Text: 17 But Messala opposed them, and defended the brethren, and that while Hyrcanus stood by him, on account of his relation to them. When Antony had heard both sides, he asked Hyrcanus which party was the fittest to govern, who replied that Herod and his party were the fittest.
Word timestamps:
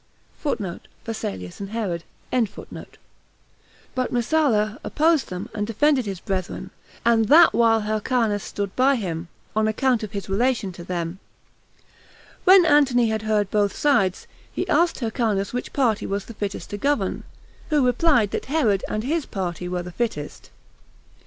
17 0.41 0.79
But 1.03 1.07
Messala 4.11 4.79
opposed 4.83 5.29
them, 5.29 5.47
and 5.53 5.67
defended 5.67 6.05
the 6.05 6.19
brethren, 6.25 6.71
and 7.05 7.27
that 7.27 7.53
while 7.53 7.81
Hyrcanus 7.81 8.43
stood 8.43 8.75
by 8.75 8.95
him, 8.95 9.27
on 9.55 9.67
account 9.67 10.01
of 10.01 10.13
his 10.13 10.27
relation 10.27 10.71
to 10.71 10.83
them. 10.83 11.19
When 12.45 12.65
Antony 12.65 13.09
had 13.09 13.21
heard 13.21 13.51
both 13.51 13.75
sides, 13.75 14.25
he 14.51 14.67
asked 14.67 15.01
Hyrcanus 15.01 15.53
which 15.53 15.71
party 15.71 16.07
was 16.07 16.25
the 16.25 16.33
fittest 16.33 16.71
to 16.71 16.77
govern, 16.79 17.23
who 17.69 17.85
replied 17.85 18.31
that 18.31 18.45
Herod 18.45 18.83
and 18.87 19.03
his 19.03 19.27
party 19.27 19.67
were 19.69 19.83
the 19.83 19.91
fittest. 19.91 20.49